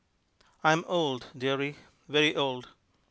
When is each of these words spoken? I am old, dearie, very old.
I 0.63 0.71
am 0.71 0.83
old, 0.87 1.27
dearie, 1.37 1.75
very 2.09 2.35
old. 2.35 2.69